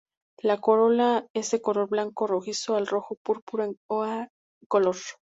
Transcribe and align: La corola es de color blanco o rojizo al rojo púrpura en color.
La 0.41 0.59
corola 0.59 1.27
es 1.35 1.51
de 1.51 1.61
color 1.61 1.87
blanco 1.87 2.23
o 2.23 2.27
rojizo 2.27 2.75
al 2.75 2.87
rojo 2.87 3.19
púrpura 3.23 3.65
en 3.65 3.77
color. 4.67 4.95